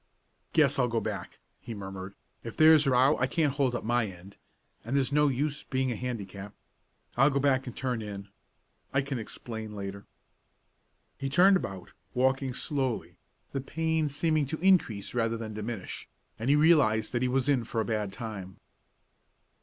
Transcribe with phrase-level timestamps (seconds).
[0.53, 2.15] "Guess I'll go back," he murmured.
[2.43, 4.35] "If there's a row I can't hold up my end,
[4.83, 6.55] and there's no use being a handicap.
[7.17, 8.29] I'll go back and turn in.
[8.91, 10.07] I can explain later."
[11.19, 13.17] He turned about, walking slowly,
[13.51, 16.09] the pain seeming to increase rather than diminish,
[16.39, 18.57] and he realized that he was in for a bad time.